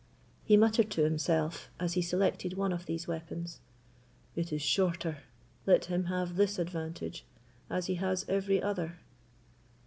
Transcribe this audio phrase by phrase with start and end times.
[0.43, 3.59] He muttered to himself, as he selected one of these weapons:
[4.35, 5.19] "It is shorter:
[5.67, 7.23] let him have this advantage,
[7.69, 8.97] as he has every other."